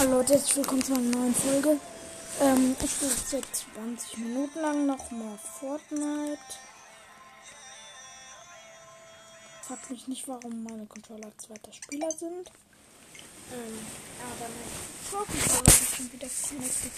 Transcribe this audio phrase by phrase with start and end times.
[0.00, 1.78] Hallo Leute, herzlich willkommen zu einer neuen Folge.
[2.40, 3.44] Ähm, ich spiele jetzt seit
[3.74, 6.38] 20 Minuten lang nochmal Fortnite.
[9.60, 12.50] Fragt mich nicht, warum meine Controller zweiter Spieler sind.
[13.52, 13.78] Ähm,
[14.24, 14.70] aber mein
[15.10, 16.92] Pro-Controller ist schon wieder connected.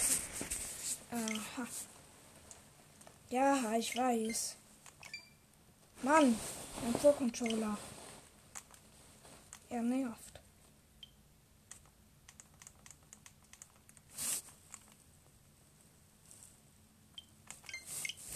[1.11, 1.67] Aha.
[3.31, 4.55] Ja, ich weiß.
[6.03, 6.39] Mann,
[6.81, 7.77] mein Pro-Controller.
[9.69, 10.22] Er nervt.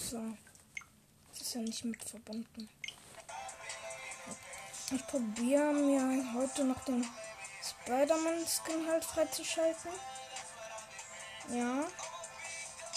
[0.09, 0.21] So.
[1.31, 2.70] Das ist ja nicht mit verbunden.
[4.91, 7.05] Ich probiere mir heute noch den
[7.61, 9.91] Spider-Man-Skin halt freizuschalten.
[11.49, 11.85] Ja.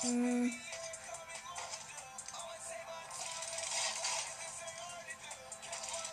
[0.03, 0.55] Hm.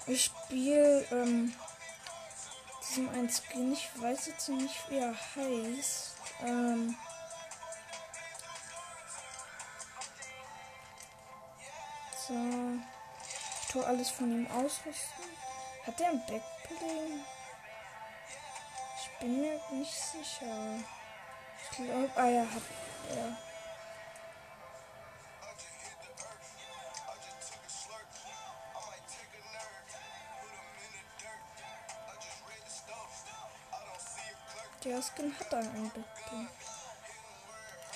[0.07, 1.53] Ich spiele ähm,
[2.89, 3.73] diesen einen Skin.
[3.73, 6.15] Ich weiß jetzt nicht, wie er heißt.
[6.43, 6.97] Ähm,
[13.71, 15.25] Tue alles von ihm ausrüsten.
[15.85, 17.25] Hat er ein Backbling?
[18.97, 20.79] Ich bin mir nicht sicher.
[21.63, 22.61] Ich glaube, ah ja, hat
[23.09, 23.37] er.
[34.83, 36.49] Der Skin hat da ein Backbling.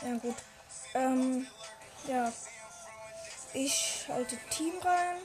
[0.04, 0.36] Ja gut.
[0.94, 1.48] Ähm,
[2.08, 2.34] ja,
[3.54, 5.22] ich schalte Team rein.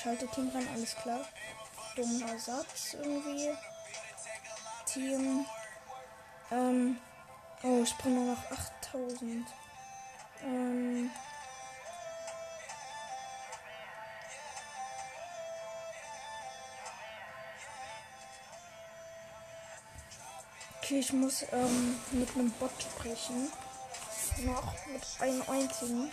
[0.00, 1.26] Schalte Team rein, alles klar.
[1.96, 3.48] Dummer Satz irgendwie.
[4.86, 5.44] Team.
[6.52, 6.98] Ähm.
[7.64, 9.44] Oh, ich brauche nur noch 8000.
[10.44, 11.10] Ähm.
[20.80, 23.50] Okay, ich muss ähm, mit einem Bot sprechen.
[24.44, 26.12] Noch mit einem einzigen.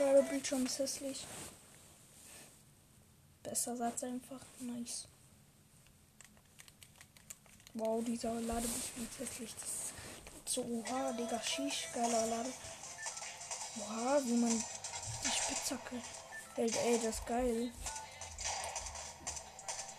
[0.00, 1.26] Der Bildschirm ist hässlich.
[3.42, 4.40] Besser Satz einfach.
[4.58, 5.06] Nice.
[7.74, 9.54] Wow, dieser Ladebildschirm ist hässlich.
[9.60, 12.50] Das ist so, oha, Digga, Shish, geiler Lade.
[13.78, 14.64] Oha, wie man
[15.22, 15.96] die Spitzhacke
[16.54, 17.70] hält, ey, das ist geil.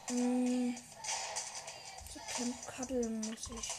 [0.07, 0.75] Hm.
[2.11, 3.69] So Camp Cuddle muss ich.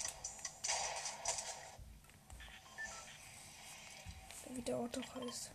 [4.50, 5.50] Wie der Ort auch heißt.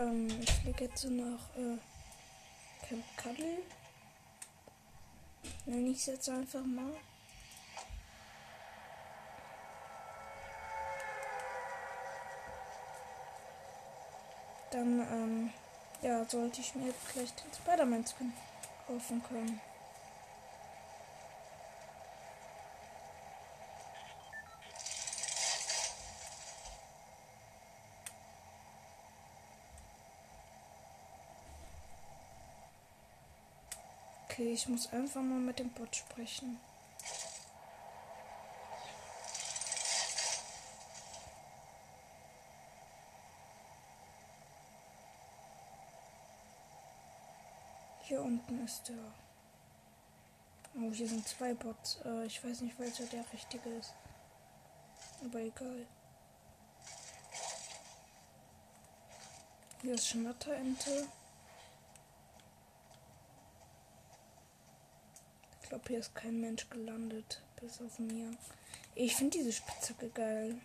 [0.00, 1.76] Ähm, ich fliege jetzt nach äh,
[2.86, 3.58] Camp Cuddle.
[5.66, 6.92] Nenne ich es jetzt einfach mal.
[14.70, 15.50] Dann, ähm,
[16.02, 18.32] ja, sollte ich mir jetzt gleich den Spider-Man-Skin
[18.86, 19.60] kaufen können.
[34.30, 36.60] Okay, ich muss einfach mal mit dem Bot sprechen.
[48.02, 48.94] Hier unten ist der.
[50.76, 51.98] Oh, hier sind zwei Bots.
[52.04, 53.94] Äh, ich weiß nicht, welcher der richtige ist.
[55.24, 55.86] Aber egal.
[59.82, 61.08] Hier ist Schnatterente.
[65.70, 67.40] Glaube, hier ist kein Mensch gelandet.
[67.60, 68.30] Bis auf mir.
[68.94, 70.60] Ich finde diese Spitzhacke geil.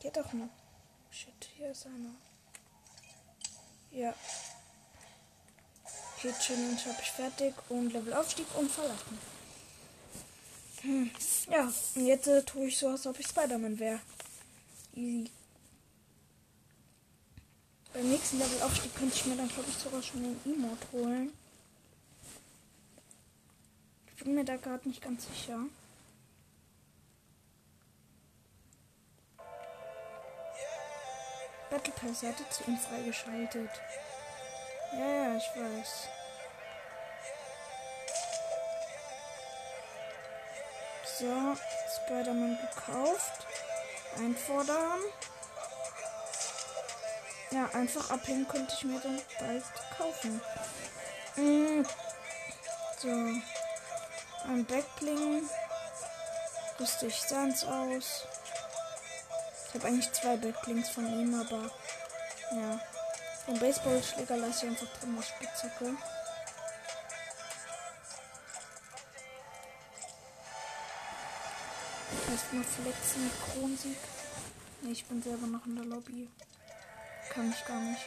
[0.00, 0.48] Geht doch noch.
[1.10, 2.14] Shit, hier ist einer.
[3.92, 4.14] Ja.
[6.16, 9.18] Okay, Challenge habe ich fertig und Levelaufstieg und verlassen.
[10.82, 11.10] Hm.
[11.50, 14.00] Ja, und jetzt äh, tue ich so, als ob ich Spider-Man wäre.
[14.94, 15.30] Easy.
[17.92, 21.32] Beim nächsten Levelaufstieg könnte ich mir dann, glaube ich, sogar schon den Emote holen.
[24.06, 25.58] Ich bin mir da gerade nicht ganz sicher.
[31.70, 33.70] Battle Pass hatte zu ihm freigeschaltet.
[34.92, 36.08] Ja, ja, ich weiß.
[41.18, 41.56] So,
[42.04, 43.46] Spider-Man gekauft.
[44.16, 45.00] Einfordern.
[47.52, 49.64] Ja, einfach abhängen könnte ich mir dann bald
[49.96, 50.40] kaufen.
[51.36, 51.84] Mm.
[52.98, 53.08] So.
[54.48, 55.48] Ein Backbling.
[56.78, 58.24] Rüste ich Sans aus.
[59.68, 61.70] Ich habe eigentlich zwei Backblings von ihm, aber
[62.52, 62.80] ja.
[63.46, 65.96] Den Baseballschläger lasse ich einfach drin, die Spitzhacke.
[72.30, 73.96] Erstmal flexen mit Kronsieg.
[74.82, 76.28] Nee, ich bin selber noch in der Lobby.
[77.30, 78.02] Kann ich gar nicht.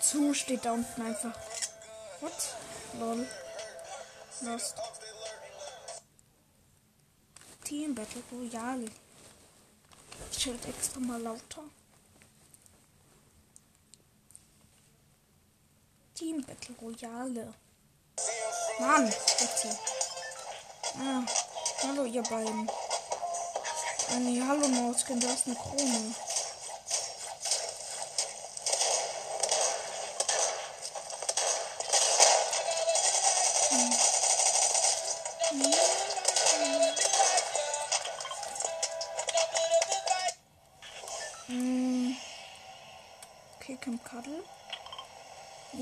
[0.00, 1.38] Zu steht da unten einfach.
[2.20, 2.32] What?
[2.98, 3.28] Lol.
[4.40, 4.76] Lost.
[7.64, 8.90] Team Battle Royale.
[10.36, 11.62] Schild extra mal lauter.
[16.20, 17.54] Team Battle Royale.
[18.78, 19.78] Mann, bitte.
[20.98, 21.24] Ah,
[21.82, 22.70] hallo ihr beiden.
[24.18, 26.14] Nee, hallo Mauskin, du hast eine Krone.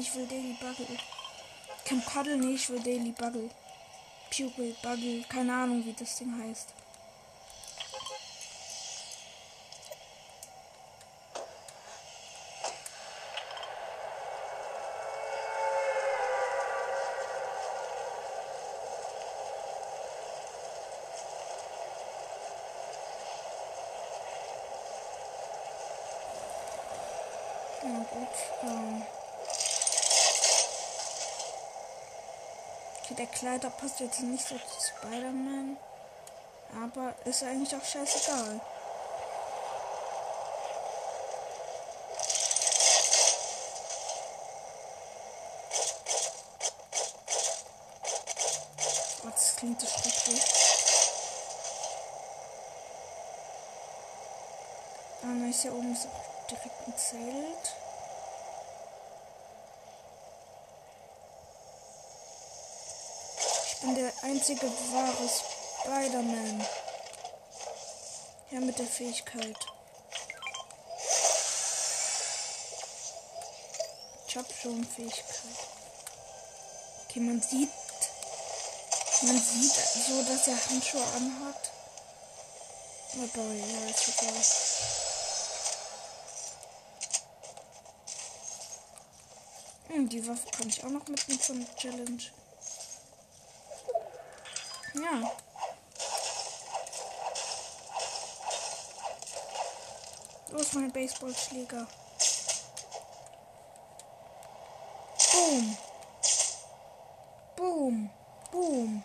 [0.01, 0.97] Ich will Daily Buggle.
[1.85, 3.51] Camp Cuddle, nee, ich will Daily Buggle.
[4.31, 6.69] Pupil, Buggle, keine Ahnung, wie das Ding heißt.
[27.83, 28.29] Na gut,
[28.63, 29.18] ähm.
[33.09, 35.79] Okay, der Kleider passt jetzt nicht so zu Spider-Man.
[36.83, 38.61] Aber ist eigentlich auch scheißegal.
[49.25, 50.43] Oh, das klingt so schrecklich.
[55.23, 56.09] Ah, nein, ist ja oben so
[56.51, 57.78] direkt ein Zelt.
[63.81, 66.67] Bin der einzige wahre Spider-Man.
[68.51, 69.57] Ja, mit der Fähigkeit.
[74.27, 75.25] Ich hab schon Fähigkeit.
[77.05, 77.71] Okay, man sieht.
[79.23, 81.71] Man sieht so, dass er Handschuhe anhat.
[83.15, 84.35] Aber ja, ist egal.
[89.89, 92.23] Hm, die Waffe kann ich auch noch mitnehmen der Challenge.
[94.99, 95.31] Ja.
[100.51, 101.87] Los, mein Baseballschläger.
[105.31, 105.77] Boom.
[107.57, 108.11] Boom.
[108.51, 109.05] Boom.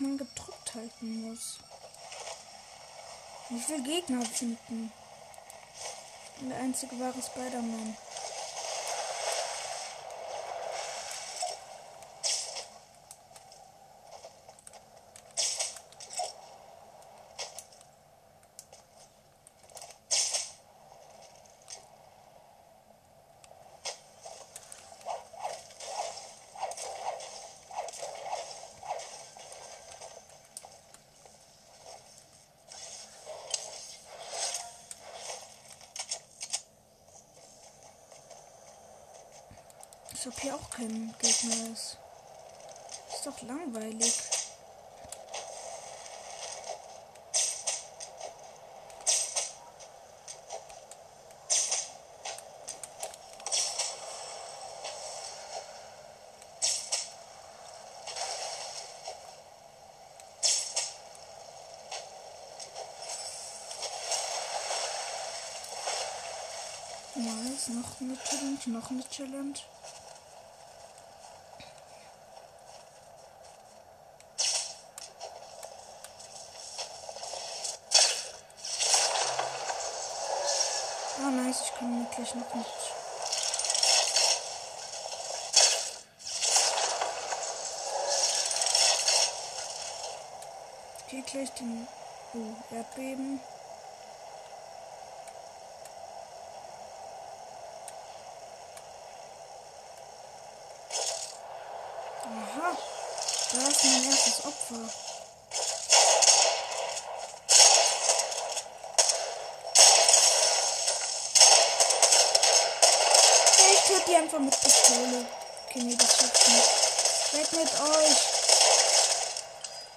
[0.00, 1.58] Man gedrückt halten muss.
[3.50, 4.92] Ich will Gegner finden.
[6.40, 7.96] Der einzige wahre Spider-Man.
[67.66, 69.54] jetzt noch eine Challenge, noch eine Challenge.
[81.18, 82.66] Ah, oh, nice, ich kann mir gleich noch nicht.
[91.06, 91.88] Okay, gleich den
[92.34, 93.40] oh, Erdbeben.
[103.76, 104.88] Ist mein erstes Opfer.
[113.72, 115.26] Ich töte die einfach mit Pistole.
[115.66, 117.32] Okay, nee, das schafft nicht.
[117.32, 118.16] Weg mit euch.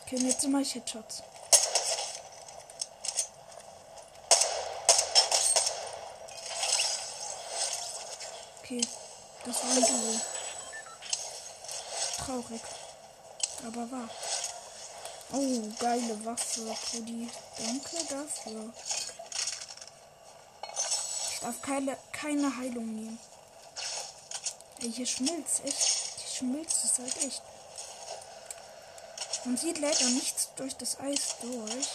[0.05, 1.23] Okay, jetzt mache ich Headshots.
[8.59, 8.81] Okay,
[9.45, 10.21] das war ein Duo.
[12.17, 12.61] Traurig.
[13.65, 14.09] Aber wahr.
[15.31, 17.29] Oh, geile Waffe, Cody.
[17.57, 18.73] Danke dafür.
[21.31, 23.19] Ich darf keine, keine Heilung nehmen.
[24.81, 25.99] Ey, hier schmilzt echt.
[26.19, 27.41] Die schmilzt es halt echt.
[29.45, 31.87] Man sieht leider nichts durch das Eis durch.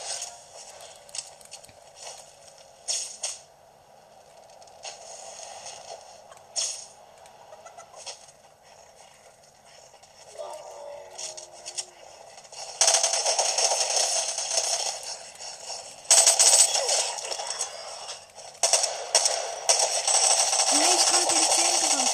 [20.72, 22.10] Nee, ich konnte den Zehn drauf.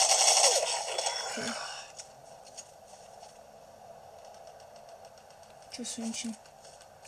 [1.30, 1.52] Okay.
[5.80, 6.37] Tschüss, Hühnchen.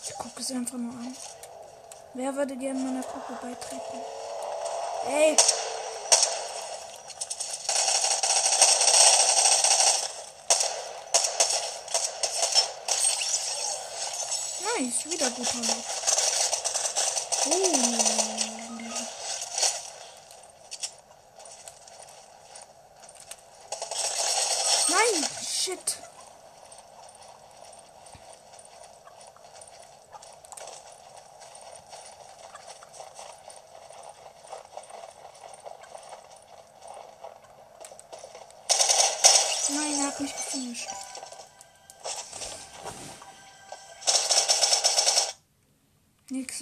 [0.03, 1.15] Ich gucke es einfach nur an.
[2.15, 4.01] Wer würde gerne meiner Gruppe beitreten?
[5.07, 5.37] Ey!
[14.79, 15.85] Nice, wieder guter Loot.
[17.45, 17.53] Oh.
[24.89, 25.99] Nein, shit.
[39.75, 40.89] Nein, er hat mich gefinisht.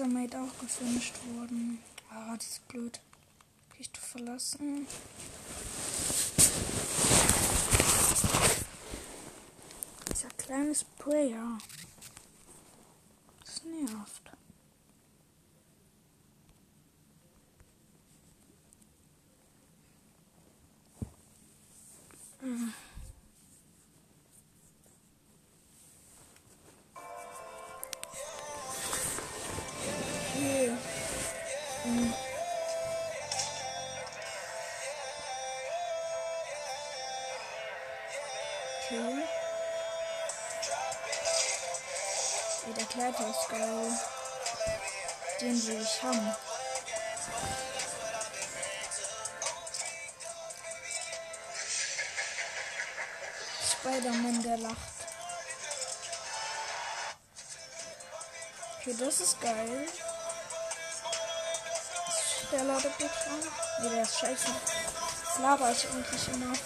[0.07, 1.79] Mate auch gefinisht worden.
[2.11, 3.01] Ah, das ist blöd.
[3.79, 4.87] Ich du verlassen.
[10.11, 11.59] Dieser kleine Sprayer.
[43.21, 43.93] Geil.
[45.43, 46.35] Den will ich haben.
[53.71, 54.77] Spider-Man, der lacht.
[58.79, 59.87] Okay, das ist geil.
[62.53, 63.41] Der Ladebildschirm.
[63.83, 64.49] Nee, der ist scheiße.
[65.43, 66.57] Laber ich eigentlich immer.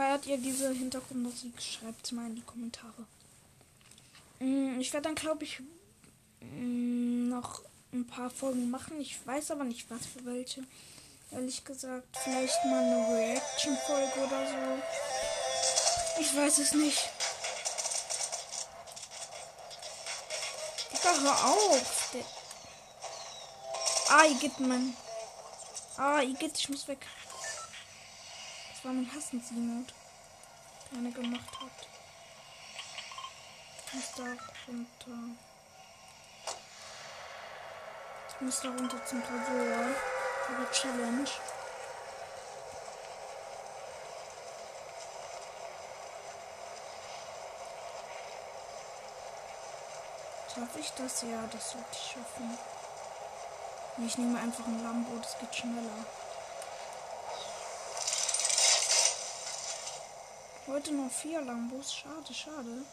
[0.00, 1.60] Feiert ihr diese Hintergrundmusik?
[1.60, 3.04] Schreibt mal in die Kommentare.
[4.38, 5.60] Mm, Ich werde dann, glaube ich,
[6.40, 7.60] mm, noch
[7.92, 8.98] ein paar Folgen machen.
[8.98, 10.62] Ich weiß aber nicht, was für welche.
[11.32, 14.82] Ehrlich gesagt, vielleicht mal eine Reaction-Folge oder so.
[16.22, 17.10] Ich weiß es nicht.
[20.94, 22.14] Digga, hör auf.
[24.08, 24.96] Ah, Igitt, Mann.
[25.98, 27.06] Ah, Igitt, ich muss weg.
[28.80, 29.92] Das war mein Hassensiemote,
[30.90, 31.86] der eine gemacht hat.
[33.86, 34.22] Ich muss da
[34.66, 35.36] runter.
[38.26, 39.84] Ich muss da runter zum Tresor.
[40.48, 41.28] Aber Challenge.
[50.54, 51.20] Schaffe ich das?
[51.20, 52.58] Ja, das sollte ich schaffen.
[54.06, 56.06] Ich nehme einfach ein Lambo, das geht schneller.
[60.72, 61.92] Heute noch vier Lambos.
[61.92, 62.84] Schade, schade.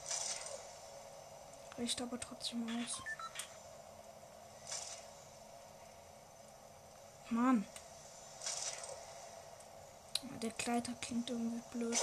[1.78, 3.04] Reicht aber trotzdem aus.
[7.30, 7.68] Mann.
[10.42, 12.00] Der Kleider klingt irgendwie blöd.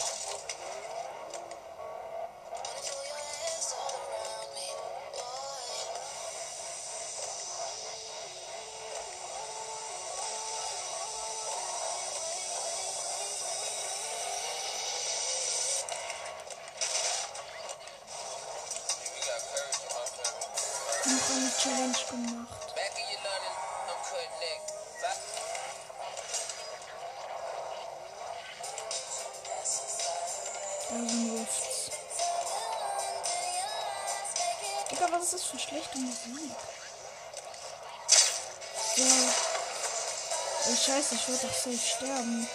[38.96, 39.02] So.
[39.02, 42.48] Oh, scheiße, ich werde doch safe sterben.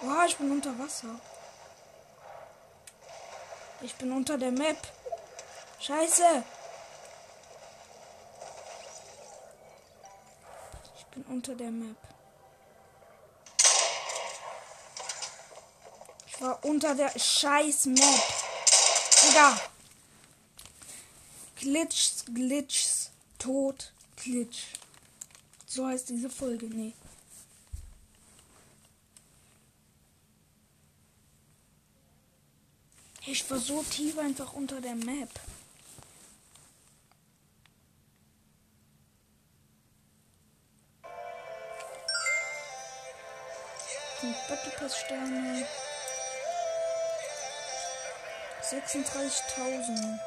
[0.00, 1.20] Wow, ich bin unter Wasser.
[3.82, 4.78] Ich bin unter der Map.
[5.78, 6.42] Scheiße.
[10.96, 11.96] Ich bin unter der Map.
[16.26, 18.22] Ich war unter der scheiß Map.
[19.22, 19.60] Digga.
[21.56, 23.05] Glitches, Glitches,
[23.38, 24.64] Tod, Glitch.
[25.66, 26.66] So heißt diese Folge.
[26.66, 26.92] Nee.
[33.26, 35.30] Ich war so tief einfach unter der Map.
[44.48, 45.66] Battle Pass Sterne.
[48.62, 50.18] 36.000.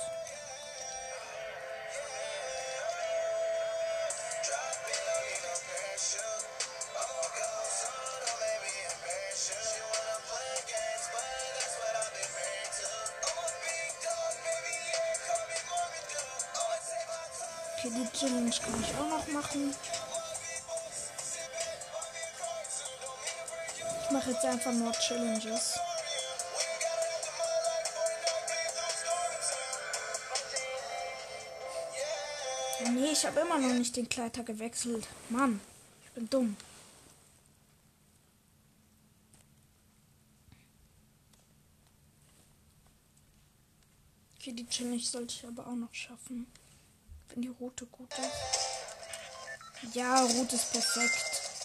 [24.49, 25.79] einfach nur Challenges.
[32.91, 35.07] Nee, ich habe immer noch nicht den Kleider gewechselt.
[35.29, 35.61] Mann,
[36.03, 36.57] ich bin dumm.
[44.37, 46.47] Okay, die Challenge sollte ich aber auch noch schaffen.
[47.27, 49.93] Wenn die Route gut ist.
[49.93, 51.58] Ja, Route ist perfekt.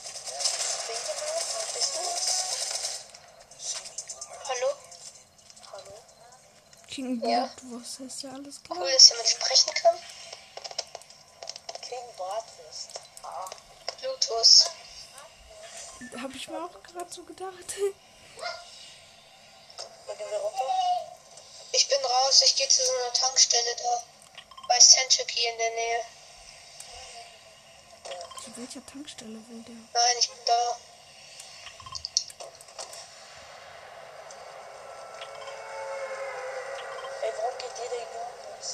[6.94, 7.50] King Ja.
[7.56, 8.78] Blood, was heißt ja alles klar?
[8.78, 9.98] Cool, dass jemand sprechen kann.
[11.82, 12.90] King Bratwurst.
[13.24, 13.50] Ah,
[14.00, 14.70] Bluetooth.
[16.22, 17.74] Habe ich mir auch gerade so gedacht.
[21.72, 24.02] Ich bin raus, ich gehe zu so einer Tankstelle da.
[24.68, 26.00] Bei Century in der Nähe.
[28.44, 29.74] Zu welcher Tankstelle will der?
[29.74, 30.76] Nein, ich bin da.
[37.22, 38.68] Ey, warum geht jeder ignorieren uns?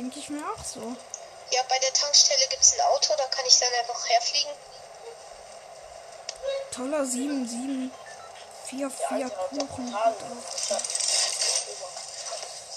[0.00, 0.80] Denke ich mir auch so.
[1.50, 4.52] Ja, bei der Tankstelle gibt es ein Auto, da kann ich dann einfach herfliegen.
[6.70, 7.92] Toller 7, 7,
[8.64, 9.94] 4, 4 Alter hat doch Kuchen.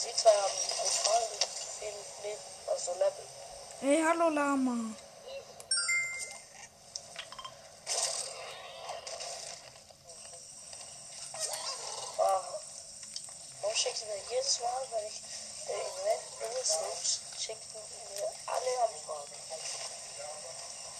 [0.02, 0.52] Sie zwei haben
[2.24, 3.26] Leben, also Level.
[3.84, 4.94] Ey, hallo Lama.
[12.18, 12.44] Ah.
[13.62, 15.22] Warum schickt ihr mir jedes Mal, wenn ich
[15.66, 16.24] der Event
[17.48, 17.82] benutze, schickt ihr
[18.24, 19.36] mir alle Anfragen?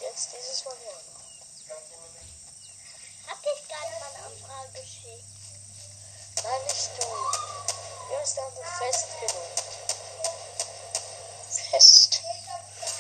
[0.02, 0.92] Jetzt dieses Mal ja.
[3.28, 5.24] Hab ich gerade mal eine Anfrage geschickt.
[6.44, 7.08] Nein, nicht du.
[8.10, 9.08] Wer ist der andere fest.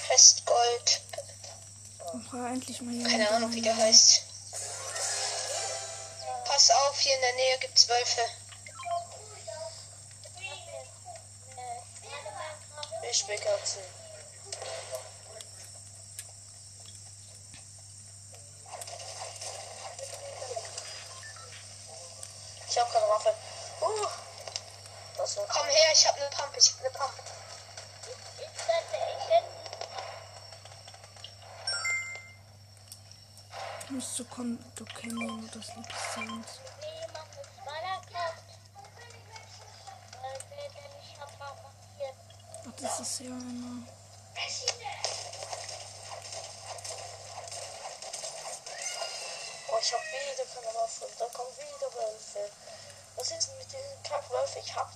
[0.08, 1.01] Festgold.
[2.32, 3.03] War endlich mal.
[3.03, 4.21] Keine der Ahnung, wie der meine- heißt.
[6.45, 8.21] Pass auf, hier in der Nähe gibt's Wölfe.
[13.13, 14.03] Flashback-ացին։
[43.24, 43.38] ja.
[49.72, 51.08] Oh, ich hab wieder keine Waffe.
[51.18, 52.50] Da kommen wieder Wölfe.
[53.16, 54.62] Was ist denn mit diesen Kackwölfen?
[54.64, 54.92] Ich hab.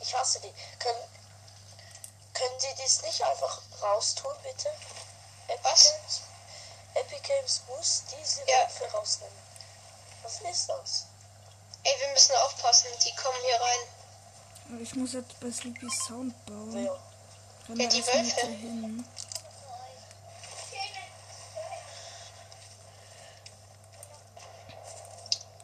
[0.00, 0.52] Ich hasse die.
[0.78, 1.04] Können,
[2.32, 4.68] können Sie das nicht einfach raustun, bitte?
[5.48, 5.92] Epic Was?
[5.92, 6.20] Games,
[6.94, 8.60] Epic Games muss diese Ja.
[8.62, 9.38] Wölfe rausnehmen.
[10.22, 11.06] Was ist das?
[11.82, 14.80] Ey, wir müssen aufpassen, die kommen hier rein.
[14.82, 16.72] Ich muss jetzt bei Sleepy Sound bauen.
[16.72, 16.98] Wer?
[17.66, 18.46] Ja, da die Wölfe.
[18.46, 19.04] hin.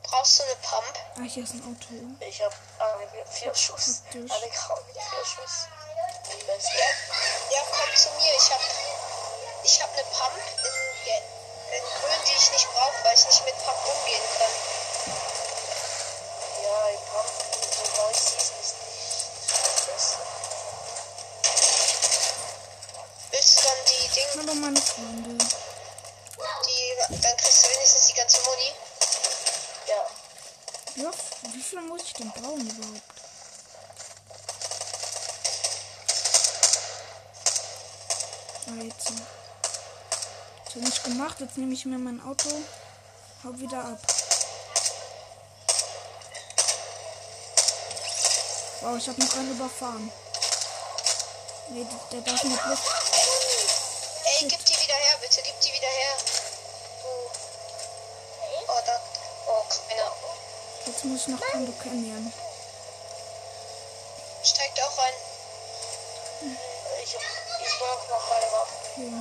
[0.03, 0.99] Brauchst du eine Pump?
[1.17, 2.27] Ah, hier ist ein Auto.
[2.27, 2.53] Ich hab
[3.13, 4.03] mit vier Schuss.
[4.13, 5.69] Eine Grau mit vier Schuss.
[7.51, 8.35] Ja, komm zu mir.
[8.37, 8.61] Ich hab,
[9.63, 10.37] ich hab eine Pump
[11.05, 11.23] in,
[11.77, 14.53] in grün, die ich nicht brauche, weil ich nicht mit Pump umgehen kann.
[16.65, 17.50] Ja, ich hab
[24.51, 25.39] Hallo meine Freunde.
[26.67, 28.75] die, dann kriegst du wenigstens die ganze Muni.
[29.87, 31.05] Ja.
[31.05, 31.11] Ja,
[31.53, 33.03] wie viel muss ich denn bauen überhaupt?
[38.67, 39.13] Ah, jetzt.
[40.65, 41.37] Das habe ich gemacht.
[41.39, 42.49] Jetzt nehme ich mir mein Auto.
[43.45, 44.01] Hau wieder ab.
[48.81, 50.11] Wow, ich habe noch einen überfahren.
[51.69, 53.10] Nee, der, darf nicht Luft.
[54.41, 56.17] Ey, gib die wieder her, bitte, gib die wieder her.
[57.03, 57.09] Du.
[58.69, 59.01] Oh, da.
[59.47, 60.13] Oh, keiner.
[60.87, 62.33] Jetzt muss ich noch Kondo kennenlernen.
[64.43, 65.13] Steigt auch rein.
[67.05, 68.75] Ich, ich brauch noch eine Waffe.
[68.95, 69.13] Okay.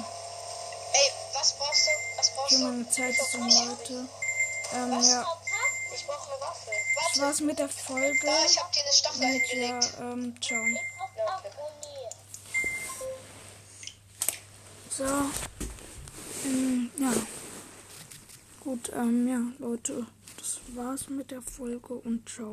[0.94, 1.92] Ey, was brauchst du?
[2.16, 2.58] Was brauchst du?
[2.60, 4.08] meine Zeit ist um, Leute.
[4.74, 5.38] Ähm, ja.
[5.96, 6.72] Ich brauche eine Waffe.
[6.96, 7.22] Das Warte.
[7.24, 8.18] war's mit der Folge.
[8.26, 9.94] Da, ich hab dir eine Stachel Und ja, hingelegt.
[10.00, 10.66] ähm, ciao.
[10.66, 12.16] Ich hab abonniert.
[15.00, 15.06] So.
[16.46, 17.14] Ähm, ja.
[18.60, 20.06] Gut, ähm, ja, Leute.
[20.36, 22.48] Das war's mit der Folge und ciao.